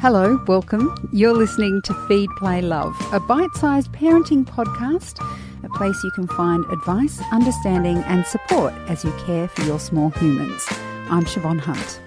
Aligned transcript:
Hello, 0.00 0.42
welcome. 0.46 0.96
You're 1.12 1.34
listening 1.34 1.82
to 1.82 1.92
Feed, 2.08 2.30
Play, 2.38 2.62
Love, 2.62 2.96
a 3.12 3.20
bite 3.20 3.52
sized 3.52 3.92
parenting 3.92 4.46
podcast, 4.46 5.20
a 5.62 5.68
place 5.76 6.02
you 6.02 6.10
can 6.12 6.26
find 6.26 6.64
advice, 6.72 7.20
understanding, 7.32 7.98
and 8.04 8.24
support 8.24 8.72
as 8.88 9.04
you 9.04 9.12
care 9.26 9.46
for 9.48 9.60
your 9.64 9.78
small 9.78 10.08
humans. 10.08 10.66
I'm 11.10 11.26
Siobhan 11.26 11.60
Hunt. 11.60 12.00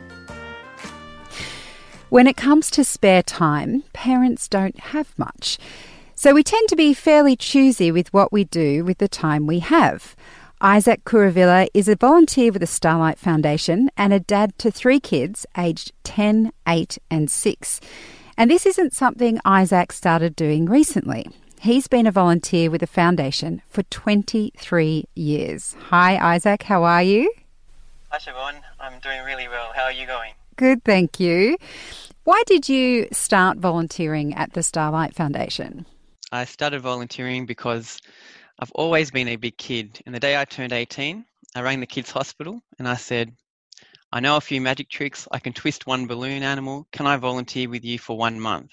When 2.10 2.26
it 2.26 2.36
comes 2.36 2.72
to 2.72 2.84
spare 2.84 3.22
time, 3.22 3.84
parents 3.94 4.48
don't 4.48 4.80
have 4.80 5.14
much. 5.20 5.60
So 6.16 6.34
we 6.34 6.42
tend 6.42 6.70
to 6.70 6.76
be 6.76 6.96
fairly 6.96 7.36
choosy 7.36 7.92
with 7.92 8.12
what 8.12 8.34
we 8.34 8.44
do 8.44 8.84
with 8.84 8.98
the 8.98 9.08
time 9.08 9.46
we 9.46 9.60
have. 9.60 10.16
Isaac 10.66 11.04
Kuravilla 11.04 11.68
is 11.74 11.90
a 11.90 11.98
volunteer 11.98 12.50
with 12.50 12.62
the 12.62 12.68
Starlight 12.68 13.20
Foundation 13.20 13.90
and 13.98 14.14
a 14.14 14.22
dad 14.22 14.58
to 14.60 14.72
three 14.72 15.02
kids 15.02 15.46
aged 15.58 15.92
10, 16.06 16.54
8, 16.66 16.98
and 17.12 17.30
6. 17.30 17.82
And 18.38 18.50
this 18.50 18.66
isn't 18.66 18.94
something 18.94 19.42
Isaac 19.44 19.92
started 19.92 20.38
doing 20.38 20.68
recently. 20.68 21.28
He's 21.60 21.90
been 21.90 22.08
a 22.08 22.14
volunteer 22.14 22.72
with 22.72 22.80
the 22.80 22.88
foundation 22.88 23.62
for 23.68 23.84
23 23.84 25.04
years. 25.16 25.76
Hi, 25.90 26.16
Isaac, 26.34 26.64
how 26.64 26.86
are 26.86 27.04
you? 27.04 27.30
Hi, 28.10 28.20
Siobhan. 28.20 28.62
I'm 28.80 29.02
doing 29.02 29.22
really 29.26 29.50
well. 29.50 29.70
How 29.76 29.84
are 29.84 29.92
you 29.92 30.08
going? 30.08 30.32
Good, 30.56 30.86
thank 30.86 31.20
you. 31.20 31.58
Why 32.24 32.42
did 32.46 32.70
you 32.70 33.10
start 33.12 33.58
volunteering 33.58 34.34
at 34.36 34.54
the 34.54 34.64
Starlight 34.64 35.14
Foundation? 35.14 35.86
I 36.32 36.46
started 36.46 36.80
volunteering 36.80 37.46
because 37.46 38.00
I've 38.60 38.72
always 38.72 39.12
been 39.12 39.28
a 39.30 39.36
big 39.36 39.58
kid. 39.58 40.02
And 40.06 40.14
the 40.14 40.20
day 40.20 40.40
I 40.40 40.46
turned 40.46 40.74
18, 40.74 41.26
I 41.56 41.62
rang 41.62 41.80
the 41.80 41.86
kids' 41.86 42.12
hospital 42.12 42.62
and 42.80 42.88
I 42.88 42.96
said, 42.96 43.36
I 44.12 44.20
know 44.20 44.38
a 44.38 44.42
few 44.42 44.62
magic 44.62 44.90
tricks. 44.90 45.28
I 45.32 45.40
can 45.40 45.54
twist 45.54 45.88
one 45.88 46.06
balloon 46.06 46.44
animal. 46.44 46.88
Can 46.92 47.08
I 47.08 47.18
volunteer 47.18 47.68
with 47.68 47.84
you 47.84 47.98
for 47.98 48.18
one 48.18 48.40
month? 48.40 48.72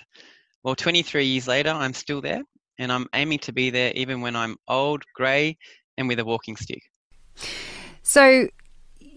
Well, 0.62 0.74
23 0.74 1.24
years 1.24 1.48
later, 1.48 1.70
I'm 1.70 1.94
still 1.94 2.20
there 2.20 2.42
and 2.78 2.92
I'm 2.92 3.06
aiming 3.14 3.38
to 3.40 3.52
be 3.52 3.70
there 3.70 3.92
even 3.94 4.20
when 4.20 4.36
I'm 4.36 4.56
old, 4.68 5.02
grey, 5.14 5.56
and 5.96 6.08
with 6.08 6.18
a 6.18 6.24
walking 6.24 6.56
stick. 6.56 6.82
So, 8.02 8.48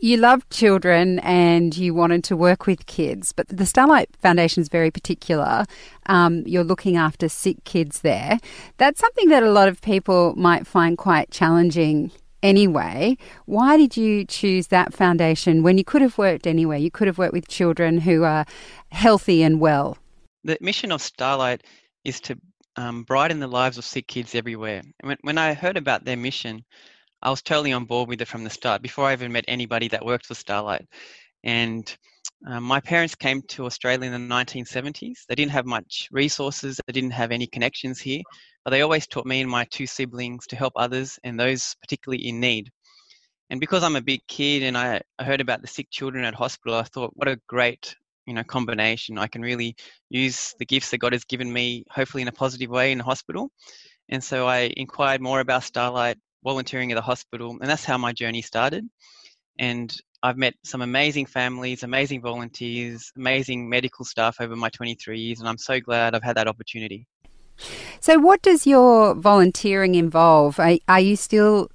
you 0.03 0.17
love 0.17 0.47
children 0.49 1.19
and 1.19 1.77
you 1.77 1.93
wanted 1.93 2.25
to 2.25 2.35
work 2.35 2.67
with 2.67 2.85
kids, 2.87 3.31
but 3.31 3.47
the 3.47 3.65
Starlight 3.65 4.09
Foundation 4.21 4.59
is 4.59 4.67
very 4.67 4.91
particular. 4.91 5.65
Um, 6.07 6.43
you're 6.45 6.65
looking 6.65 6.97
after 6.97 7.29
sick 7.29 7.63
kids 7.63 8.01
there. 8.01 8.37
That's 8.75 8.99
something 8.99 9.29
that 9.29 9.43
a 9.43 9.49
lot 9.49 9.69
of 9.69 9.79
people 9.81 10.35
might 10.35 10.67
find 10.67 10.97
quite 10.97 11.31
challenging 11.31 12.11
anyway. 12.41 13.15
Why 13.45 13.77
did 13.77 13.95
you 13.95 14.25
choose 14.25 14.67
that 14.67 14.93
foundation 14.93 15.63
when 15.63 15.77
you 15.77 15.85
could 15.85 16.01
have 16.01 16.17
worked 16.17 16.47
anywhere? 16.47 16.77
You 16.77 16.91
could 16.91 17.07
have 17.07 17.17
worked 17.17 17.33
with 17.33 17.47
children 17.47 17.99
who 17.99 18.23
are 18.25 18.45
healthy 18.91 19.41
and 19.41 19.61
well. 19.61 19.97
The 20.43 20.57
mission 20.59 20.91
of 20.91 21.01
Starlight 21.01 21.63
is 22.03 22.19
to 22.21 22.37
um, 22.75 23.03
brighten 23.03 23.39
the 23.39 23.47
lives 23.47 23.77
of 23.77 23.85
sick 23.85 24.07
kids 24.07 24.35
everywhere. 24.35 24.81
When, 24.99 25.15
when 25.21 25.37
I 25.37 25.53
heard 25.53 25.77
about 25.77 26.03
their 26.03 26.17
mission, 26.17 26.65
I 27.23 27.29
was 27.29 27.41
totally 27.41 27.71
on 27.71 27.85
board 27.85 28.09
with 28.09 28.21
it 28.21 28.27
from 28.27 28.43
the 28.43 28.49
start 28.49 28.81
before 28.81 29.05
I 29.05 29.13
even 29.13 29.31
met 29.31 29.45
anybody 29.47 29.88
that 29.88 30.05
worked 30.05 30.25
for 30.25 30.35
Starlight. 30.35 30.85
And 31.43 31.95
um, 32.45 32.63
my 32.63 32.81
parents 32.81 33.15
came 33.15 33.41
to 33.43 33.65
Australia 33.65 34.11
in 34.11 34.27
the 34.27 34.35
1970s. 34.35 35.19
They 35.30 35.35
didn't 35.35 35.52
have 35.53 35.65
much 35.65 36.09
resources, 36.11 36.81
they 36.85 36.91
didn't 36.91 37.11
have 37.11 37.31
any 37.31 37.47
connections 37.47 38.02
here, 38.02 38.21
but 38.65 38.71
they 38.71 38.81
always 38.81 39.07
taught 39.07 39.25
me 39.25 39.39
and 39.39 39.49
my 39.49 39.63
two 39.71 39.88
siblings 39.88 40.45
to 40.47 40.57
help 40.57 40.73
others 40.75 41.17
and 41.23 41.39
those 41.39 41.75
particularly 41.81 42.27
in 42.27 42.41
need. 42.41 42.69
And 43.49 43.61
because 43.61 43.83
I'm 43.83 43.95
a 43.95 44.02
big 44.02 44.27
kid 44.27 44.63
and 44.63 44.77
I, 44.77 44.99
I 45.17 45.23
heard 45.23 45.39
about 45.39 45.61
the 45.61 45.67
sick 45.67 45.87
children 45.89 46.25
at 46.25 46.33
hospital, 46.33 46.77
I 46.77 46.83
thought, 46.83 47.11
what 47.15 47.30
a 47.30 47.39
great 47.47 47.95
you 48.25 48.33
know 48.33 48.43
combination. 48.43 49.17
I 49.17 49.27
can 49.27 49.41
really 49.41 49.75
use 50.09 50.53
the 50.59 50.65
gifts 50.65 50.91
that 50.91 50.99
God 50.99 51.13
has 51.13 51.23
given 51.23 51.52
me, 51.52 51.85
hopefully 51.89 52.21
in 52.21 52.27
a 52.27 52.33
positive 52.33 52.69
way 52.69 52.91
in 52.91 52.97
the 52.97 53.03
hospital. 53.05 53.49
And 54.09 54.23
so 54.23 54.47
I 54.47 54.73
inquired 54.75 55.21
more 55.21 55.39
about 55.39 55.63
Starlight 55.63 56.17
volunteering 56.43 56.92
at 56.92 56.95
the 56.95 57.02
hospital, 57.02 57.58
and 57.61 57.70
that's 57.70 57.86
how 57.86 57.98
my 57.98 58.14
journey 58.14 58.42
started. 58.42 58.87
And 59.59 59.95
I've 60.23 60.37
met 60.37 60.55
some 60.64 60.81
amazing 60.81 61.26
families, 61.26 61.83
amazing 61.83 62.21
volunteers, 62.21 63.11
amazing 63.15 63.70
medical 63.70 64.05
staff 64.05 64.37
over 64.39 64.55
my 64.55 64.70
23 64.70 65.20
years, 65.20 65.39
and 65.39 65.48
I'm 65.48 65.58
so 65.58 65.80
glad 65.80 66.15
I've 66.15 66.23
had 66.23 66.37
that 66.37 66.48
opportunity. 66.48 67.05
So, 67.99 68.20
what 68.20 68.42
does 68.42 68.65
your 68.65 69.14
volunteering 69.15 69.95
involve? 69.95 70.59
Are, 70.59 70.77
are 70.87 70.99
you 70.99 71.15
still 71.15 71.70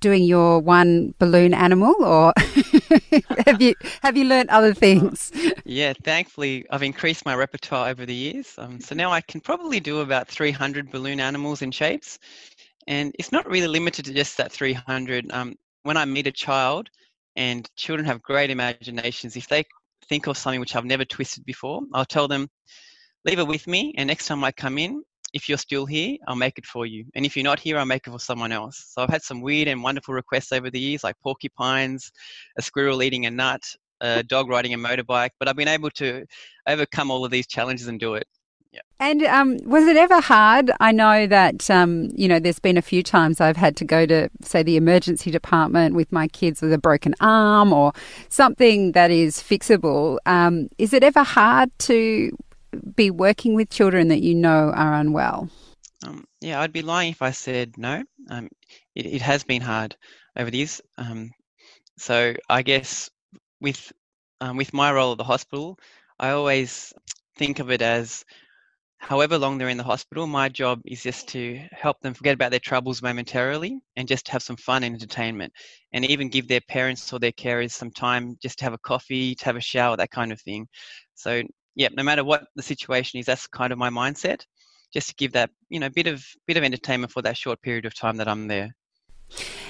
doing 0.00 0.24
your 0.24 0.58
one 0.60 1.14
balloon 1.18 1.54
animal, 1.54 1.94
or 2.00 2.32
have 3.46 3.60
you 3.60 3.74
have 4.02 4.16
you 4.16 4.24
learned 4.24 4.50
other 4.50 4.74
things? 4.74 5.32
Yeah, 5.64 5.92
thankfully, 6.02 6.66
I've 6.70 6.82
increased 6.82 7.24
my 7.24 7.34
repertoire 7.34 7.88
over 7.88 8.04
the 8.04 8.14
years. 8.14 8.54
Um, 8.58 8.80
so 8.80 8.94
now 8.96 9.12
I 9.12 9.20
can 9.20 9.40
probably 9.40 9.78
do 9.78 10.00
about 10.00 10.26
300 10.28 10.90
balloon 10.90 11.20
animals 11.20 11.62
in 11.62 11.70
shapes, 11.70 12.18
and 12.86 13.14
it's 13.18 13.32
not 13.32 13.48
really 13.48 13.68
limited 13.68 14.04
to 14.06 14.14
just 14.14 14.36
that 14.36 14.52
300. 14.52 15.30
Um, 15.32 15.54
when 15.82 15.96
I 15.96 16.04
meet 16.04 16.26
a 16.26 16.32
child, 16.32 16.88
and 17.36 17.68
children 17.76 18.06
have 18.06 18.22
great 18.22 18.50
imaginations, 18.50 19.36
if 19.36 19.48
they 19.48 19.64
think 20.08 20.26
of 20.26 20.36
something 20.36 20.60
which 20.60 20.76
I've 20.76 20.84
never 20.84 21.04
twisted 21.04 21.44
before, 21.44 21.82
I'll 21.94 22.04
tell 22.04 22.28
them, 22.28 22.48
leave 23.24 23.38
it 23.38 23.46
with 23.46 23.66
me, 23.66 23.94
and 23.96 24.08
next 24.08 24.26
time 24.26 24.44
I 24.44 24.52
come 24.52 24.78
in, 24.78 25.02
if 25.32 25.48
you're 25.48 25.58
still 25.58 25.86
here, 25.86 26.18
I'll 26.28 26.36
make 26.36 26.58
it 26.58 26.66
for 26.66 26.84
you. 26.84 27.06
And 27.14 27.24
if 27.24 27.36
you're 27.36 27.44
not 27.44 27.58
here, 27.58 27.78
I'll 27.78 27.86
make 27.86 28.06
it 28.06 28.10
for 28.10 28.18
someone 28.18 28.52
else. 28.52 28.84
So 28.90 29.02
I've 29.02 29.08
had 29.08 29.22
some 29.22 29.40
weird 29.40 29.66
and 29.68 29.82
wonderful 29.82 30.12
requests 30.12 30.52
over 30.52 30.70
the 30.70 30.78
years, 30.78 31.02
like 31.02 31.18
porcupines, 31.22 32.12
a 32.58 32.62
squirrel 32.62 33.02
eating 33.02 33.24
a 33.24 33.30
nut, 33.30 33.62
a 34.02 34.22
dog 34.22 34.48
riding 34.48 34.74
a 34.74 34.78
motorbike, 34.78 35.30
but 35.38 35.48
I've 35.48 35.56
been 35.56 35.68
able 35.68 35.90
to 35.92 36.26
overcome 36.66 37.10
all 37.10 37.24
of 37.24 37.30
these 37.30 37.46
challenges 37.46 37.86
and 37.86 37.98
do 37.98 38.14
it. 38.14 38.26
Yeah. 38.72 38.80
And 39.00 39.22
um, 39.24 39.58
was 39.64 39.86
it 39.86 39.96
ever 39.96 40.20
hard? 40.20 40.70
I 40.80 40.92
know 40.92 41.26
that 41.26 41.70
um, 41.70 42.08
you 42.14 42.26
know 42.26 42.38
there's 42.38 42.58
been 42.58 42.78
a 42.78 42.82
few 42.82 43.02
times 43.02 43.40
I've 43.40 43.56
had 43.56 43.76
to 43.76 43.84
go 43.84 44.06
to 44.06 44.30
say 44.40 44.62
the 44.62 44.76
emergency 44.76 45.30
department 45.30 45.94
with 45.94 46.10
my 46.10 46.26
kids 46.28 46.62
with 46.62 46.72
a 46.72 46.78
broken 46.78 47.14
arm 47.20 47.72
or 47.72 47.92
something 48.30 48.92
that 48.92 49.10
is 49.10 49.38
fixable. 49.38 50.18
Um, 50.24 50.68
is 50.78 50.94
it 50.94 51.04
ever 51.04 51.22
hard 51.22 51.70
to 51.80 52.36
be 52.96 53.10
working 53.10 53.54
with 53.54 53.68
children 53.68 54.08
that 54.08 54.22
you 54.22 54.34
know 54.34 54.72
are 54.74 54.94
unwell? 54.94 55.50
Um, 56.06 56.24
yeah, 56.40 56.60
I'd 56.60 56.72
be 56.72 56.82
lying 56.82 57.12
if 57.12 57.20
I 57.20 57.32
said 57.32 57.76
no. 57.76 58.02
Um, 58.30 58.48
it, 58.94 59.06
it, 59.06 59.22
has 59.22 59.44
been 59.44 59.62
hard 59.62 59.94
over 60.36 60.50
the 60.50 60.58
years. 60.58 60.80
Um, 60.96 61.30
so 61.98 62.34
I 62.48 62.62
guess 62.62 63.10
with 63.60 63.92
with 64.54 64.74
my 64.74 64.92
role 64.92 65.12
at 65.12 65.18
the 65.18 65.24
hospital, 65.24 65.78
I 66.18 66.30
always 66.30 66.92
think 67.36 67.58
of 67.58 67.70
it 67.70 67.82
as 67.82 68.24
however 69.02 69.36
long 69.36 69.58
they're 69.58 69.68
in 69.68 69.76
the 69.76 69.82
hospital, 69.82 70.28
my 70.28 70.48
job 70.48 70.80
is 70.86 71.02
just 71.02 71.26
to 71.28 71.60
help 71.72 72.00
them 72.00 72.14
forget 72.14 72.34
about 72.34 72.52
their 72.52 72.60
troubles 72.60 73.02
momentarily 73.02 73.80
and 73.96 74.06
just 74.06 74.28
have 74.28 74.44
some 74.44 74.56
fun 74.56 74.84
and 74.84 74.94
entertainment. 74.94 75.52
And 75.92 76.04
even 76.04 76.28
give 76.28 76.46
their 76.46 76.60
parents 76.60 77.12
or 77.12 77.18
their 77.18 77.32
carers 77.32 77.72
some 77.72 77.90
time 77.90 78.38
just 78.40 78.60
to 78.60 78.64
have 78.64 78.74
a 78.74 78.78
coffee, 78.78 79.34
to 79.34 79.44
have 79.44 79.56
a 79.56 79.60
shower, 79.60 79.96
that 79.96 80.12
kind 80.12 80.30
of 80.30 80.40
thing. 80.40 80.68
So, 81.16 81.42
yeah, 81.74 81.88
no 81.96 82.04
matter 82.04 82.22
what 82.22 82.44
the 82.54 82.62
situation 82.62 83.18
is, 83.18 83.26
that's 83.26 83.48
kind 83.48 83.72
of 83.72 83.78
my 83.78 83.90
mindset. 83.90 84.46
Just 84.94 85.08
to 85.08 85.14
give 85.16 85.32
that, 85.32 85.50
you 85.68 85.80
know, 85.80 85.88
bit 85.88 86.06
of 86.06 86.24
bit 86.46 86.56
of 86.56 86.62
entertainment 86.62 87.12
for 87.12 87.22
that 87.22 87.36
short 87.36 87.60
period 87.60 87.86
of 87.86 87.94
time 87.94 88.18
that 88.18 88.28
I'm 88.28 88.46
there. 88.46 88.70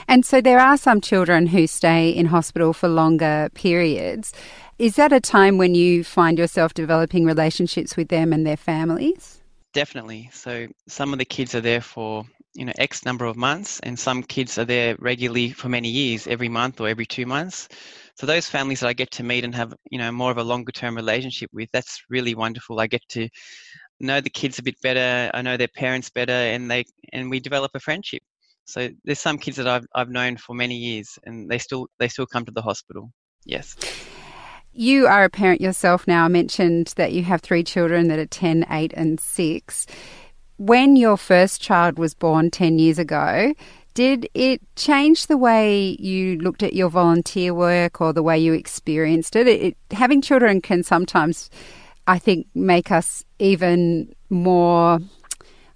And 0.08 0.26
so 0.26 0.40
there 0.40 0.58
are 0.58 0.76
some 0.76 1.00
children 1.00 1.46
who 1.46 1.66
stay 1.66 2.10
in 2.10 2.26
hospital 2.26 2.72
for 2.72 2.88
longer 2.88 3.48
periods. 3.54 4.32
Is 4.78 4.96
that 4.96 5.12
a 5.12 5.20
time 5.20 5.58
when 5.58 5.74
you 5.74 6.02
find 6.02 6.38
yourself 6.38 6.74
developing 6.74 7.24
relationships 7.24 7.96
with 7.96 8.08
them 8.08 8.32
and 8.32 8.46
their 8.46 8.56
families? 8.56 9.40
Definitely. 9.72 10.30
So 10.32 10.66
some 10.88 11.12
of 11.12 11.18
the 11.18 11.24
kids 11.24 11.54
are 11.54 11.60
there 11.60 11.80
for 11.80 12.24
you 12.54 12.64
know 12.64 12.72
X 12.78 13.04
number 13.04 13.24
of 13.24 13.36
months, 13.36 13.80
and 13.80 13.98
some 13.98 14.22
kids 14.22 14.58
are 14.58 14.64
there 14.64 14.96
regularly 14.98 15.50
for 15.50 15.68
many 15.68 15.88
years, 15.88 16.26
every 16.26 16.48
month 16.48 16.80
or 16.80 16.88
every 16.88 17.06
two 17.06 17.26
months. 17.26 17.68
So 18.14 18.26
those 18.26 18.48
families 18.48 18.80
that 18.80 18.88
I 18.88 18.92
get 18.92 19.10
to 19.12 19.22
meet 19.22 19.44
and 19.44 19.54
have 19.54 19.72
you 19.90 19.98
know 19.98 20.12
more 20.12 20.30
of 20.30 20.38
a 20.38 20.42
longer 20.42 20.72
term 20.72 20.96
relationship 20.96 21.50
with, 21.52 21.70
that's 21.72 22.02
really 22.10 22.34
wonderful. 22.34 22.80
I 22.80 22.86
get 22.86 23.02
to 23.10 23.28
know 24.00 24.20
the 24.20 24.30
kids 24.30 24.58
a 24.58 24.62
bit 24.62 24.80
better. 24.82 25.30
I 25.32 25.42
know 25.42 25.56
their 25.56 25.68
parents 25.68 26.10
better, 26.10 26.32
and 26.32 26.70
they 26.70 26.84
and 27.12 27.30
we 27.30 27.40
develop 27.40 27.70
a 27.74 27.80
friendship. 27.80 28.22
So 28.64 28.90
there's 29.04 29.20
some 29.20 29.38
kids 29.38 29.56
that 29.56 29.68
I've 29.68 29.86
I've 29.94 30.10
known 30.10 30.36
for 30.36 30.54
many 30.54 30.76
years, 30.76 31.18
and 31.24 31.48
they 31.50 31.58
still 31.58 31.88
they 31.98 32.08
still 32.08 32.26
come 32.26 32.44
to 32.46 32.52
the 32.52 32.62
hospital. 32.62 33.10
Yes. 33.44 33.76
You 34.74 35.06
are 35.06 35.24
a 35.24 35.30
parent 35.30 35.60
yourself 35.60 36.08
now. 36.08 36.24
I 36.24 36.28
mentioned 36.28 36.94
that 36.96 37.12
you 37.12 37.22
have 37.24 37.42
three 37.42 37.62
children 37.62 38.08
that 38.08 38.18
are 38.18 38.26
10, 38.26 38.64
8, 38.70 38.94
and 38.96 39.20
6. 39.20 39.86
When 40.56 40.96
your 40.96 41.18
first 41.18 41.60
child 41.60 41.98
was 41.98 42.14
born 42.14 42.50
10 42.50 42.78
years 42.78 42.98
ago, 42.98 43.52
did 43.92 44.28
it 44.32 44.62
change 44.76 45.26
the 45.26 45.36
way 45.36 45.96
you 45.98 46.38
looked 46.38 46.62
at 46.62 46.72
your 46.72 46.88
volunteer 46.88 47.52
work 47.52 48.00
or 48.00 48.14
the 48.14 48.22
way 48.22 48.38
you 48.38 48.54
experienced 48.54 49.36
it? 49.36 49.46
it? 49.46 49.76
Having 49.90 50.22
children 50.22 50.62
can 50.62 50.82
sometimes, 50.82 51.50
I 52.06 52.18
think, 52.18 52.46
make 52.54 52.90
us 52.90 53.24
even 53.38 54.14
more, 54.30 55.00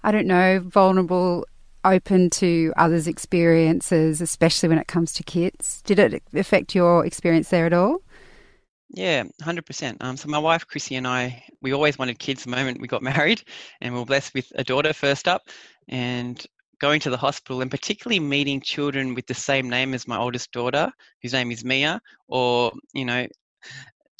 I 0.03 0.11
don't 0.11 0.25
know, 0.25 0.59
vulnerable, 0.61 1.45
open 1.85 2.31
to 2.31 2.73
others' 2.77 3.07
experiences, 3.07 4.21
especially 4.21 4.69
when 4.69 4.79
it 4.79 4.87
comes 4.87 5.13
to 5.13 5.23
kids. 5.23 5.83
Did 5.83 5.99
it 5.99 6.23
affect 6.33 6.73
your 6.73 7.05
experience 7.05 7.49
there 7.49 7.67
at 7.67 7.73
all? 7.73 8.01
Yeah, 8.89 9.23
100%. 9.23 9.97
Um, 10.01 10.15
so 10.17 10.29
my 10.29 10.37
wife, 10.37 10.65
Chrissy, 10.65 10.95
and 10.95 11.07
I, 11.07 11.43
we 11.61 11.73
always 11.73 11.97
wanted 11.97 12.19
kids 12.19 12.43
the 12.43 12.49
moment 12.51 12.79
we 12.81 12.87
got 12.87 13.03
married, 13.15 13.41
and 13.81 13.93
we 13.93 13.99
were 13.99 14.05
blessed 14.05 14.33
with 14.33 14.51
a 14.55 14.63
daughter 14.63 14.93
first 14.93 15.27
up. 15.27 15.43
And 15.89 16.43
going 16.79 16.99
to 17.01 17.09
the 17.09 17.17
hospital 17.17 17.61
and 17.61 17.71
particularly 17.71 18.19
meeting 18.19 18.61
children 18.61 19.15
with 19.15 19.25
the 19.25 19.33
same 19.33 19.67
name 19.69 19.93
as 19.93 20.07
my 20.07 20.17
oldest 20.17 20.51
daughter, 20.51 20.91
whose 21.21 21.33
name 21.33 21.51
is 21.51 21.65
Mia, 21.65 21.99
or, 22.27 22.71
you 22.93 23.03
know, 23.03 23.25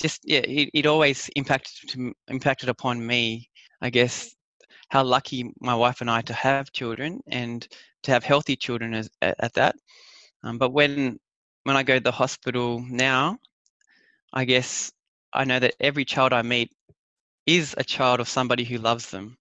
just, 0.01 0.21
yeah, 0.25 0.39
it, 0.39 0.69
it 0.73 0.85
always 0.85 1.29
impacted, 1.35 2.13
impacted 2.27 2.69
upon 2.69 3.05
me, 3.05 3.49
I 3.81 3.89
guess, 3.89 4.35
how 4.89 5.03
lucky 5.03 5.51
my 5.61 5.75
wife 5.75 6.01
and 6.01 6.09
I 6.09 6.21
to 6.21 6.33
have 6.33 6.71
children 6.71 7.21
and 7.27 7.67
to 8.03 8.11
have 8.11 8.23
healthy 8.23 8.55
children 8.55 8.93
as, 8.93 9.09
at, 9.21 9.35
at 9.39 9.53
that. 9.53 9.75
Um, 10.43 10.57
but 10.57 10.71
when 10.71 11.19
when 11.63 11.75
I 11.77 11.83
go 11.83 11.95
to 11.95 12.03
the 12.03 12.11
hospital 12.11 12.83
now, 12.89 13.37
I 14.37 14.45
guess 14.45 14.91
I 15.33 15.45
know 15.45 15.57
that 15.57 15.73
every 15.79 16.05
child 16.05 16.31
I 16.31 16.43
meet 16.43 16.69
is 17.47 17.73
a 17.75 17.83
child 17.83 18.19
of 18.19 18.29
somebody 18.29 18.63
who 18.63 18.77
loves 18.77 19.09
them. 19.09 19.35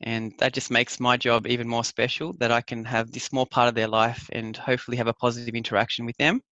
And 0.00 0.34
that 0.38 0.54
just 0.54 0.70
makes 0.70 1.00
my 1.00 1.16
job 1.16 1.48
even 1.48 1.66
more 1.66 1.82
special 1.82 2.32
that 2.34 2.52
I 2.52 2.60
can 2.60 2.84
have 2.84 3.10
this 3.10 3.24
small 3.24 3.44
part 3.44 3.68
of 3.68 3.74
their 3.74 3.88
life 3.88 4.30
and 4.32 4.56
hopefully 4.56 4.98
have 4.98 5.08
a 5.08 5.14
positive 5.14 5.56
interaction 5.56 6.06
with 6.06 6.16
them. 6.18 6.42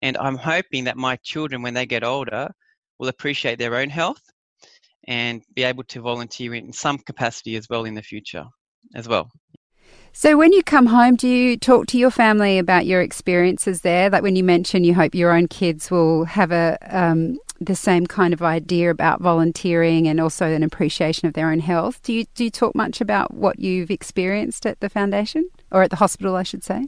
And 0.00 0.16
I'm 0.16 0.38
hoping 0.38 0.84
that 0.84 0.96
my 0.96 1.16
children, 1.16 1.60
when 1.60 1.74
they 1.74 1.84
get 1.84 2.04
older, 2.04 2.48
will 2.98 3.08
appreciate 3.08 3.58
their 3.58 3.76
own 3.76 3.90
health 3.90 4.22
and 5.06 5.42
be 5.54 5.64
able 5.64 5.84
to 5.88 6.00
volunteer 6.00 6.54
in 6.54 6.72
some 6.72 6.96
capacity 7.00 7.54
as 7.54 7.68
well 7.68 7.84
in 7.84 7.92
the 7.92 8.02
future 8.02 8.46
as 8.94 9.08
well. 9.08 9.30
So, 10.12 10.36
when 10.36 10.52
you 10.52 10.62
come 10.62 10.86
home, 10.86 11.16
do 11.16 11.28
you 11.28 11.56
talk 11.56 11.86
to 11.88 11.98
your 11.98 12.10
family 12.10 12.58
about 12.58 12.86
your 12.86 13.00
experiences 13.00 13.82
there? 13.82 14.10
Like 14.10 14.22
when 14.22 14.36
you 14.36 14.44
mention 14.44 14.84
you 14.84 14.94
hope 14.94 15.14
your 15.14 15.32
own 15.32 15.46
kids 15.46 15.90
will 15.90 16.24
have 16.24 16.50
a 16.52 16.76
um, 16.90 17.38
the 17.60 17.76
same 17.76 18.06
kind 18.06 18.32
of 18.32 18.42
idea 18.42 18.90
about 18.90 19.20
volunteering 19.20 20.08
and 20.08 20.18
also 20.18 20.46
an 20.46 20.62
appreciation 20.62 21.28
of 21.28 21.34
their 21.34 21.50
own 21.50 21.60
health. 21.60 22.02
Do 22.02 22.12
you 22.12 22.24
do 22.34 22.44
you 22.44 22.50
talk 22.50 22.74
much 22.74 23.00
about 23.00 23.34
what 23.34 23.58
you've 23.58 23.90
experienced 23.90 24.66
at 24.66 24.80
the 24.80 24.88
foundation 24.88 25.48
or 25.70 25.82
at 25.82 25.90
the 25.90 25.96
hospital, 25.96 26.36
I 26.36 26.42
should 26.42 26.64
say? 26.64 26.86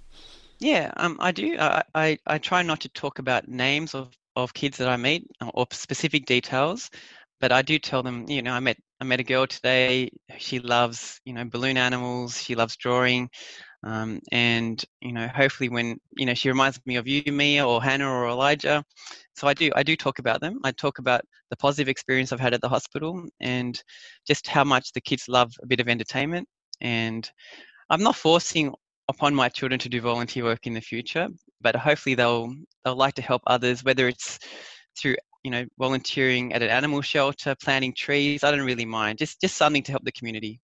Yeah, 0.59 0.93
um, 0.97 1.17
I 1.21 1.33
do. 1.33 1.57
I, 1.59 1.83
I, 1.95 2.19
I 2.27 2.39
try 2.39 2.63
not 2.63 2.81
to 2.83 2.89
talk 2.89 3.19
about 3.19 3.49
names 3.49 3.95
of, 3.95 4.17
of 4.37 4.55
kids 4.55 4.79
that 4.79 4.89
I 4.89 4.97
meet 4.97 5.29
or 5.55 5.67
specific 5.73 6.25
details, 6.25 6.89
but 7.41 7.51
I 7.51 7.63
do 7.63 7.81
tell 7.81 8.05
them, 8.05 8.27
you 8.29 8.43
know, 8.43 8.53
I 8.53 8.61
met 8.61 8.79
I 9.03 9.05
met 9.05 9.19
a 9.19 9.25
girl 9.25 9.49
today. 9.49 10.09
She 10.39 10.61
loves, 10.61 11.21
you 11.25 11.33
know, 11.33 11.45
balloon 11.45 11.77
animals. 11.77 12.41
She 12.41 12.55
loves 12.55 12.77
drawing, 12.77 13.29
um, 13.83 14.21
and 14.31 14.81
you 15.01 15.11
know, 15.11 15.27
hopefully, 15.27 15.69
when 15.69 15.99
you 16.17 16.25
know, 16.25 16.35
she 16.35 16.49
reminds 16.49 16.79
me 16.87 16.95
of 16.95 17.09
you, 17.09 17.33
Mia, 17.33 17.67
or 17.67 17.83
Hannah, 17.83 18.09
or 18.09 18.29
Elijah. 18.29 18.85
So 19.35 19.49
I 19.49 19.55
do 19.55 19.73
I 19.75 19.83
do 19.83 19.97
talk 19.97 20.21
about 20.21 20.41
them. 20.41 20.61
I 20.63 20.71
talk 20.71 21.01
about 21.01 21.23
the 21.51 21.57
positive 21.57 21.89
experience 21.89 22.31
I've 22.31 22.39
had 22.39 22.55
at 22.55 22.61
the 22.61 22.69
hospital, 22.69 23.27
and 23.41 23.83
just 24.25 24.47
how 24.47 24.63
much 24.63 24.93
the 24.93 25.01
kids 25.01 25.25
love 25.27 25.53
a 25.65 25.67
bit 25.67 25.81
of 25.81 25.89
entertainment. 25.89 26.47
And 26.81 27.29
I'm 27.91 28.05
not 28.05 28.15
forcing 28.15 28.73
upon 29.09 29.35
my 29.35 29.49
children 29.49 29.81
to 29.81 29.89
do 29.89 30.01
volunteer 30.01 30.45
work 30.45 30.69
in 30.69 30.75
the 30.75 30.81
future, 30.81 31.27
but 31.61 31.75
hopefully 31.75 32.15
they'll 32.15 32.55
they'll 32.85 32.95
like 32.95 33.15
to 33.15 33.23
help 33.23 33.43
others, 33.49 33.83
whether 33.83 34.07
it's 34.07 34.39
through 34.97 35.17
you 35.45 35.51
know, 35.51 35.67
volunteering 35.79 36.53
at 36.53 36.63
an 36.63 36.71
animal 36.71 37.03
shelter, 37.03 37.55
planting 37.55 37.93
trees. 37.93 38.45
I 38.45 38.51
don't 38.51 38.65
really 38.65 38.85
mind. 38.85 39.19
Just 39.19 39.41
just 39.41 39.57
something 39.57 39.83
to 39.85 39.93
help 39.93 40.05
the 40.05 40.13
community. 40.13 40.61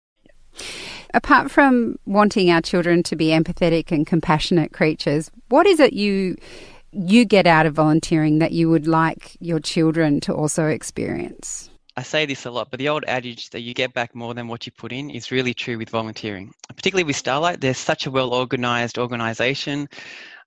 Apart 1.15 1.51
from 1.51 1.99
wanting 2.07 2.51
our 2.51 2.61
children 2.61 3.03
to 3.05 3.17
be 3.17 3.29
empathetic 3.29 3.91
and 3.91 4.07
compassionate 4.07 4.73
creatures, 4.73 5.31
what 5.49 5.67
is 5.67 5.81
it 5.81 5.93
you 5.93 6.37
you 6.93 7.25
get 7.25 7.47
out 7.47 7.67
of 7.67 7.75
volunteering 7.75 8.39
that 8.39 8.53
you 8.53 8.69
would 8.71 8.87
like 8.87 9.37
your 9.41 9.61
children 9.61 10.21
to 10.21 10.35
also 10.35 10.67
experience? 10.67 11.68
I 11.99 12.03
say 12.03 12.27
this 12.27 12.47
a 12.47 12.51
lot, 12.51 12.71
but 12.71 12.79
the 12.79 12.89
old 12.89 13.05
adage 13.09 13.51
that 13.51 13.61
you 13.61 13.75
get 13.75 13.93
back 13.93 14.15
more 14.15 14.33
than 14.33 14.47
what 14.49 14.67
you 14.67 14.73
put 14.73 14.93
in 14.93 15.11
is 15.11 15.33
really 15.33 15.53
true 15.53 15.79
with 15.79 15.91
volunteering. 15.91 16.53
Particularly 16.69 17.05
with 17.05 17.17
Starlight, 17.17 17.61
there's 17.61 17.79
such 17.79 18.07
a 18.07 18.11
well 18.11 18.33
organized 18.33 18.99
organization 18.99 19.89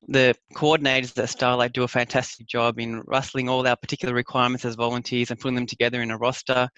the 0.07 0.35
coordinators 0.55 1.17
at 1.17 1.29
Starlight 1.29 1.73
do 1.73 1.83
a 1.83 1.87
fantastic 1.87 2.47
job 2.47 2.79
in 2.79 3.01
rustling 3.01 3.49
all 3.49 3.67
our 3.67 3.75
particular 3.75 4.13
requirements 4.13 4.65
as 4.65 4.75
volunteers 4.75 5.29
and 5.29 5.39
putting 5.39 5.55
them 5.55 5.67
together 5.67 6.01
in 6.01 6.11
a 6.11 6.17
roster. 6.17 6.69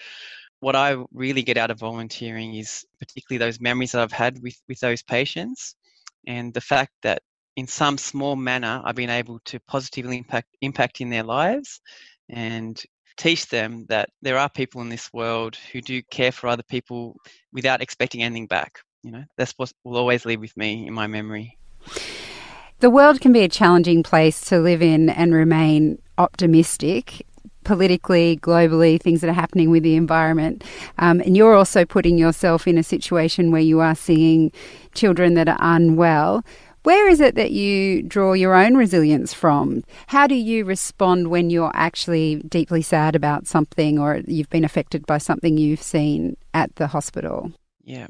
What 0.59 0.75
I 0.75 0.97
really 1.13 1.41
get 1.43 1.57
out 1.57 1.71
of 1.71 1.79
volunteering 1.79 2.55
is 2.55 2.85
particularly 2.99 3.39
those 3.39 3.61
memories 3.61 3.91
that 3.93 4.01
I've 4.01 4.11
had 4.11 4.41
with, 4.41 4.59
with 4.67 4.79
those 4.79 5.03
patients 5.03 5.75
and 6.27 6.53
the 6.53 6.61
fact 6.61 6.91
that 7.03 7.21
in 7.55 7.67
some 7.67 7.97
small 7.97 8.35
manner 8.35 8.81
I've 8.83 8.95
been 8.95 9.09
able 9.09 9.39
to 9.45 9.59
positively 9.61 10.17
impact 10.17 10.47
impact 10.61 11.01
in 11.01 11.09
their 11.09 11.23
lives 11.23 11.81
and 12.29 12.81
teach 13.18 13.48
them 13.48 13.86
that 13.89 14.10
there 14.21 14.38
are 14.38 14.50
people 14.50 14.81
in 14.81 14.89
this 14.89 15.12
world 15.13 15.57
who 15.71 15.81
do 15.81 16.01
care 16.04 16.31
for 16.31 16.48
other 16.48 16.63
people 16.63 17.15
without 17.51 17.81
expecting 17.81 18.24
anything 18.24 18.48
back. 18.48 18.80
You 19.04 19.12
know, 19.12 19.24
that's 19.38 19.54
what 19.57 19.71
will 19.83 19.98
always 19.98 20.25
live 20.25 20.39
with 20.39 20.56
me 20.56 20.88
in 20.88 20.94
my 20.94 21.07
memory. 21.07 21.57
The 22.80 22.89
world 22.89 23.21
can 23.21 23.31
be 23.31 23.42
a 23.42 23.50
challenging 23.50 24.04
place 24.04 24.42
to 24.50 24.60
live 24.60 24.81
in 24.81 25.10
and 25.10 25.33
remain 25.33 26.01
optimistic 26.18 27.25
politically, 27.63 28.38
globally, 28.42 29.01
things 29.01 29.21
that 29.21 29.30
are 29.30 29.33
happening 29.33 29.69
with 29.69 29.83
the 29.83 29.95
environment. 29.95 30.63
Um, 30.98 31.21
and 31.21 31.36
you're 31.36 31.56
also 31.56 31.86
putting 31.86 32.18
yourself 32.18 32.68
in 32.68 32.77
a 32.77 32.83
situation 32.83 33.51
where 33.51 33.62
you 33.62 33.80
are 33.80 33.95
seeing 33.95 34.51
children 34.94 35.33
that 35.36 35.48
are 35.48 35.57
unwell. 35.60 36.44
Where 36.83 37.07
is 37.07 37.21
it 37.21 37.35
that 37.35 37.51
you 37.51 38.03
draw 38.03 38.33
your 38.33 38.53
own 38.53 38.75
resilience 38.75 39.33
from? 39.33 39.83
How 40.07 40.27
do 40.27 40.35
you 40.35 40.65
respond 40.65 41.30
when 41.30 41.50
you're 41.50 41.71
actually 41.74 42.35
deeply 42.47 42.81
sad 42.81 43.15
about 43.15 43.47
something 43.47 43.97
or 43.97 44.21
you've 44.27 44.50
been 44.50 44.65
affected 44.65 45.06
by 45.06 45.18
something 45.18 45.57
you've 45.57 45.81
seen 45.81 46.35
at 46.53 46.75
the 46.75 46.88
hospital? 46.88 47.53
Yeah. 47.83 48.07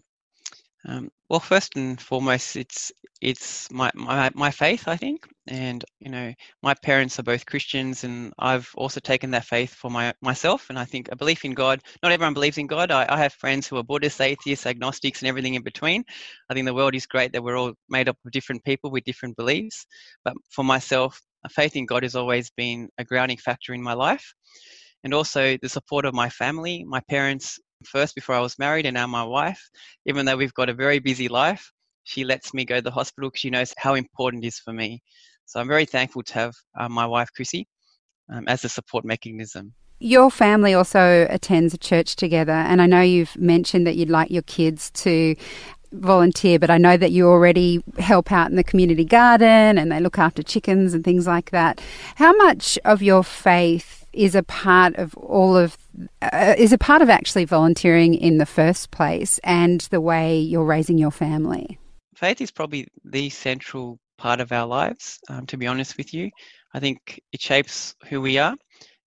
Um, 0.85 1.09
well, 1.29 1.39
first 1.39 1.75
and 1.75 1.99
foremost, 1.99 2.55
it's 2.55 2.91
it's 3.21 3.71
my, 3.71 3.89
my 3.95 4.29
my 4.33 4.51
faith, 4.51 4.87
I 4.87 4.97
think, 4.97 5.25
and 5.47 5.83
you 5.99 6.11
know, 6.11 6.33
my 6.61 6.73
parents 6.73 7.17
are 7.19 7.23
both 7.23 7.45
Christians, 7.45 8.03
and 8.03 8.33
I've 8.37 8.69
also 8.75 8.99
taken 8.99 9.31
that 9.31 9.45
faith 9.45 9.73
for 9.73 9.89
my 9.89 10.13
myself. 10.21 10.65
And 10.69 10.77
I 10.77 10.83
think 10.83 11.09
a 11.11 11.15
belief 11.15 11.45
in 11.45 11.53
God. 11.53 11.79
Not 12.01 12.11
everyone 12.11 12.33
believes 12.33 12.57
in 12.57 12.67
God. 12.67 12.91
I, 12.91 13.05
I 13.07 13.17
have 13.17 13.33
friends 13.33 13.65
who 13.65 13.77
are 13.77 13.83
Buddhists, 13.83 14.19
atheists, 14.19 14.65
agnostics, 14.65 15.21
and 15.21 15.29
everything 15.29 15.53
in 15.55 15.63
between. 15.63 16.03
I 16.49 16.53
think 16.53 16.65
the 16.65 16.73
world 16.73 16.95
is 16.95 17.05
great 17.05 17.31
that 17.31 17.43
we're 17.43 17.57
all 17.57 17.73
made 17.87 18.09
up 18.09 18.17
of 18.25 18.31
different 18.31 18.63
people 18.65 18.91
with 18.91 19.05
different 19.05 19.37
beliefs. 19.37 19.85
But 20.25 20.33
for 20.49 20.65
myself, 20.65 21.21
a 21.45 21.49
faith 21.49 21.77
in 21.77 21.85
God 21.85 22.03
has 22.03 22.15
always 22.15 22.49
been 22.51 22.89
a 22.97 23.05
grounding 23.05 23.37
factor 23.37 23.73
in 23.73 23.81
my 23.81 23.93
life 23.93 24.33
and 25.03 25.13
also 25.13 25.57
the 25.61 25.69
support 25.69 26.05
of 26.05 26.13
my 26.13 26.29
family. 26.29 26.83
My 26.85 27.01
parents 27.09 27.59
first 27.87 28.15
before 28.15 28.35
I 28.35 28.39
was 28.39 28.59
married 28.59 28.85
and 28.85 28.95
now 28.95 29.07
my 29.07 29.23
wife. 29.23 29.61
Even 30.05 30.25
though 30.25 30.37
we've 30.37 30.53
got 30.53 30.69
a 30.69 30.73
very 30.73 30.99
busy 30.99 31.27
life, 31.27 31.71
she 32.03 32.23
lets 32.23 32.53
me 32.53 32.65
go 32.65 32.75
to 32.75 32.81
the 32.81 32.91
hospital 32.91 33.29
because 33.29 33.41
she 33.41 33.49
knows 33.49 33.73
how 33.77 33.95
important 33.95 34.43
it 34.43 34.47
is 34.47 34.59
for 34.59 34.73
me. 34.73 35.01
So 35.45 35.59
I'm 35.59 35.67
very 35.67 35.85
thankful 35.85 36.23
to 36.23 36.33
have 36.33 36.53
uh, 36.79 36.89
my 36.89 37.05
wife, 37.05 37.29
Chrissy, 37.35 37.67
um, 38.31 38.47
as 38.47 38.63
a 38.63 38.69
support 38.69 39.05
mechanism. 39.05 39.73
Your 39.99 40.29
family 40.29 40.73
also 40.73 41.27
attends 41.29 41.73
a 41.73 41.77
church 41.77 42.15
together, 42.15 42.51
and 42.51 42.81
I 42.81 42.87
know 42.87 43.01
you've 43.01 43.37
mentioned 43.37 43.87
that 43.87 43.95
you'd 43.95 44.09
like 44.09 44.31
your 44.31 44.41
kids 44.41 44.91
to 44.91 45.35
volunteer, 45.93 46.59
but 46.59 46.69
I 46.69 46.77
know 46.77 46.97
that 46.97 47.11
you 47.11 47.27
already 47.27 47.83
help 47.99 48.31
out 48.31 48.49
in 48.49 48.55
the 48.55 48.63
community 48.63 49.05
garden 49.05 49.77
and 49.77 49.91
they 49.91 49.99
look 49.99 50.17
after 50.17 50.41
chickens 50.43 50.93
and 50.93 51.03
things 51.03 51.27
like 51.27 51.51
that. 51.51 51.79
How 52.15 52.33
much 52.33 52.79
of 52.83 53.01
your 53.01 53.23
faith 53.23 54.02
is 54.13 54.35
a 54.35 54.43
part 54.43 54.95
of 54.95 55.15
all 55.15 55.57
of 55.57 55.77
uh, 56.21 56.55
is 56.57 56.73
a 56.73 56.77
part 56.77 57.01
of 57.01 57.09
actually 57.09 57.45
volunteering 57.45 58.13
in 58.13 58.37
the 58.37 58.45
first 58.45 58.91
place 58.91 59.39
and 59.43 59.81
the 59.91 60.01
way 60.01 60.39
you're 60.39 60.65
raising 60.65 60.97
your 60.97 61.11
family? 61.11 61.77
Faith 62.15 62.41
is 62.41 62.51
probably 62.51 62.87
the 63.03 63.29
central 63.29 63.99
part 64.17 64.39
of 64.39 64.51
our 64.51 64.65
lives, 64.65 65.19
um, 65.29 65.45
to 65.47 65.57
be 65.57 65.67
honest 65.67 65.97
with 65.97 66.13
you. 66.13 66.29
I 66.73 66.79
think 66.79 67.21
it 67.31 67.41
shapes 67.41 67.95
who 68.07 68.21
we 68.21 68.37
are. 68.37 68.55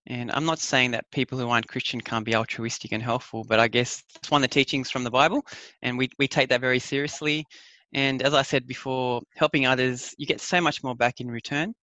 And 0.06 0.30
I'm 0.30 0.44
not 0.44 0.60
saying 0.60 0.92
that 0.92 1.10
people 1.10 1.38
who 1.38 1.48
aren't 1.48 1.66
Christian 1.66 2.00
can't 2.00 2.24
be 2.24 2.36
altruistic 2.36 2.92
and 2.92 3.02
helpful, 3.02 3.44
but 3.44 3.58
I 3.58 3.66
guess 3.66 4.04
it's 4.16 4.30
one 4.30 4.42
of 4.42 4.48
the 4.48 4.54
teachings 4.54 4.90
from 4.90 5.02
the 5.02 5.10
Bible, 5.10 5.44
and 5.82 5.98
we, 5.98 6.08
we 6.18 6.28
take 6.28 6.48
that 6.50 6.60
very 6.60 6.78
seriously. 6.78 7.44
And 7.92 8.22
as 8.22 8.34
I 8.34 8.42
said 8.42 8.66
before, 8.66 9.22
helping 9.34 9.66
others, 9.66 10.14
you 10.18 10.26
get 10.26 10.40
so 10.40 10.60
much 10.60 10.84
more 10.84 10.94
back 10.94 11.20
in 11.20 11.28
return. 11.28 11.74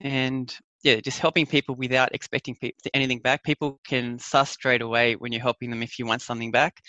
And 0.00 0.52
yeah, 0.82 1.00
just 1.00 1.18
helping 1.18 1.46
people 1.46 1.74
without 1.74 2.14
expecting 2.14 2.56
anything 2.94 3.18
back. 3.18 3.42
People 3.42 3.80
can 3.86 4.18
suss 4.18 4.50
straight 4.50 4.82
away 4.82 5.14
when 5.14 5.32
you're 5.32 5.42
helping 5.42 5.70
them 5.70 5.82
if 5.82 5.98
you 5.98 6.06
want 6.06 6.22
something 6.22 6.50
back. 6.50 6.80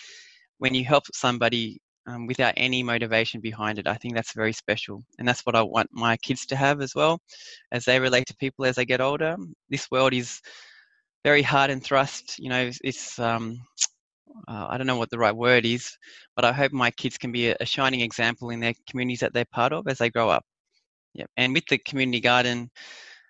When 0.59 0.75
you 0.75 0.85
help 0.85 1.03
somebody 1.13 1.79
um, 2.07 2.27
without 2.27 2.53
any 2.57 2.83
motivation 2.83 3.41
behind 3.41 3.79
it, 3.79 3.87
I 3.87 3.95
think 3.95 4.13
that's 4.13 4.33
very 4.33 4.53
special. 4.53 5.03
And 5.17 5.27
that's 5.27 5.41
what 5.45 5.55
I 5.55 5.63
want 5.63 5.89
my 5.91 6.17
kids 6.17 6.45
to 6.47 6.55
have 6.55 6.81
as 6.81 6.93
well 6.93 7.19
as 7.71 7.85
they 7.85 7.99
relate 7.99 8.27
to 8.27 8.35
people 8.37 8.65
as 8.65 8.75
they 8.75 8.85
get 8.85 9.01
older. 9.01 9.35
This 9.69 9.89
world 9.89 10.13
is 10.13 10.39
very 11.23 11.41
hard 11.41 11.69
and 11.69 11.83
thrust, 11.83 12.37
you 12.39 12.49
know, 12.49 12.69
it's, 12.83 13.17
um, 13.19 13.59
uh, 14.47 14.67
I 14.69 14.77
don't 14.77 14.87
know 14.87 14.97
what 14.97 15.09
the 15.09 15.17
right 15.17 15.35
word 15.35 15.65
is, 15.65 15.97
but 16.35 16.45
I 16.45 16.53
hope 16.53 16.71
my 16.71 16.91
kids 16.91 17.17
can 17.17 17.31
be 17.31 17.49
a, 17.49 17.57
a 17.59 17.65
shining 17.65 18.01
example 18.01 18.51
in 18.51 18.59
their 18.59 18.73
communities 18.89 19.19
that 19.19 19.33
they're 19.33 19.45
part 19.51 19.73
of 19.73 19.87
as 19.87 19.97
they 19.97 20.09
grow 20.09 20.29
up. 20.29 20.43
Yeah. 21.13 21.25
And 21.37 21.53
with 21.53 21.65
the 21.69 21.79
community 21.79 22.21
garden, 22.21 22.69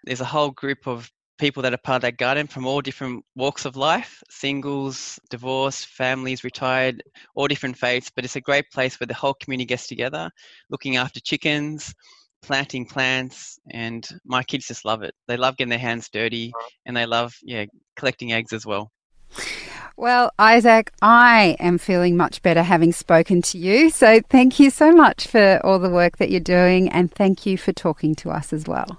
there's 0.04 0.22
a 0.22 0.26
whole 0.26 0.52
group 0.52 0.88
of 0.88 1.12
people 1.40 1.64
that 1.64 1.74
are 1.74 1.78
part 1.78 1.98
of 1.98 2.02
that 2.02 2.18
garden 2.18 2.46
from 2.46 2.68
all 2.68 2.82
different 2.82 3.24
walks 3.36 3.66
of 3.66 3.78
life 3.78 4.22
singles, 4.30 5.20
divorced, 5.30 5.88
families, 5.88 6.44
retired, 6.44 7.02
all 7.34 7.48
different 7.48 7.78
faiths. 7.78 8.12
But 8.14 8.26
it's 8.26 8.36
a 8.36 8.42
great 8.42 8.70
place 8.72 9.00
where 9.00 9.08
the 9.08 9.14
whole 9.14 9.34
community 9.34 9.66
gets 9.66 9.88
together, 9.88 10.30
looking 10.70 10.98
after 10.98 11.20
chickens, 11.20 11.94
planting 12.42 12.86
plants, 12.86 13.58
and 13.72 14.08
my 14.26 14.44
kids 14.44 14.68
just 14.68 14.86
love 14.86 15.02
it. 15.02 15.16
They 15.28 15.38
love 15.38 15.58
getting 15.58 15.70
their 15.70 15.80
hands 15.80 16.10
dirty 16.10 16.54
and 16.86 16.96
they 16.96 17.06
love, 17.06 17.34
yeah, 17.42 17.66
collecting 17.96 18.34
eggs 18.34 18.54
as 18.54 18.66
well. 18.66 18.92
Well, 19.98 20.32
Isaac, 20.40 20.92
I 21.02 21.58
am 21.60 21.78
feeling 21.78 22.16
much 22.16 22.42
better 22.42 22.64
having 22.64 22.94
spoken 22.94 23.42
to 23.44 23.58
you. 23.58 23.90
So 23.90 24.22
thank 24.30 24.60
you 24.60 24.70
so 24.70 24.94
much 24.94 25.28
for 25.28 25.60
all 25.66 25.78
the 25.78 25.90
work 25.90 26.18
that 26.18 26.30
you're 26.30 26.40
doing 26.40 26.90
and 26.90 27.12
thank 27.14 27.46
you 27.46 27.58
for 27.58 27.74
talking 27.74 28.16
to 28.16 28.30
us 28.30 28.54
as 28.54 28.66
well. 28.66 28.98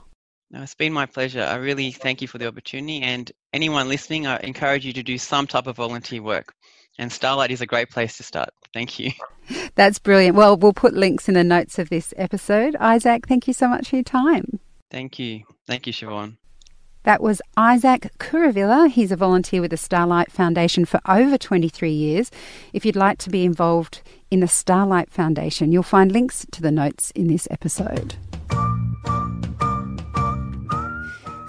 No, 0.51 0.63
it's 0.63 0.75
been 0.75 0.93
my 0.93 1.07
pleasure. 1.07 1.43
I 1.43 1.57
really 1.57 1.93
thank 1.93 2.21
you 2.21 2.27
for 2.27 2.39
the 2.39 2.49
opportunity. 2.49 3.03
And 3.03 3.31
anyone 3.53 3.89
listening, 3.89 4.27
I 4.27 4.39
encourage 4.39 4.85
you 4.85 4.93
to 4.95 5.03
do 5.03 5.17
some 5.17 5.47
type 5.47 5.69
of 5.69 5.77
volunteer 5.77 6.23
work. 6.23 6.55
And 6.99 7.11
Starlight 7.11 7.53
is 7.53 7.61
a 7.61 7.67
great 7.67 7.89
place 7.91 8.17
to 8.17 8.25
start. 8.25 8.51
Thank 8.75 8.99
you. 8.99 9.13
That's 9.77 10.01
brilliant. 10.01 10.37
Well, 10.37 10.57
we'll 10.57 10.73
put 10.73 10.95
links 10.95 11.29
in 11.29 11.35
the 11.35 11.45
notes 11.45 11.79
of 11.79 11.89
this 11.89 12.13
episode. 12.17 12.77
Isaac, 12.81 13.27
thank 13.29 13.47
you 13.47 13.55
so 13.55 13.69
much 13.69 13.91
for 13.91 13.97
your 13.97 14.03
time. 14.03 14.59
Thank 14.91 15.19
you. 15.19 15.45
Thank 15.67 15.87
you, 15.87 15.93
Siobhan. 15.93 16.37
That 17.05 17.23
was 17.23 17.41
Isaac 17.57 18.11
Kuravilla. 18.19 18.91
He's 18.91 19.13
a 19.13 19.17
volunteer 19.17 19.61
with 19.61 19.71
the 19.71 19.77
Starlight 19.77 20.31
Foundation 20.31 20.85
for 20.85 21.01
over 21.07 21.39
23 21.39 21.91
years. 21.91 22.31
If 22.73 22.85
you'd 22.85 22.97
like 22.97 23.19
to 23.19 23.31
be 23.31 23.45
involved 23.45 24.03
in 24.31 24.41
the 24.41 24.49
Starlight 24.49 25.11
Foundation, 25.11 25.73
you'll 25.73 25.83
find 25.83 26.13
links 26.13 26.45
to 26.51 26.61
the 26.61 26.71
notes 26.71 27.11
in 27.13 27.29
this 27.29 27.49
episode. 27.51 28.17